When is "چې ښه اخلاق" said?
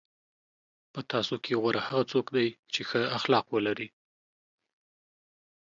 2.73-3.45